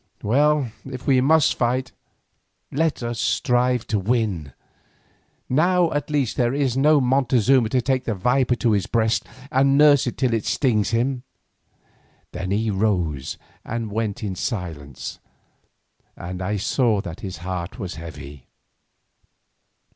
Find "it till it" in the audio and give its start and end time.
10.07-10.45